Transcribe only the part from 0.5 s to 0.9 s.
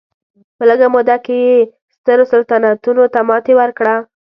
په لږه